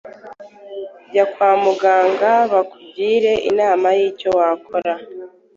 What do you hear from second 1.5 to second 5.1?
muganga bakugire inama y’icyo wakora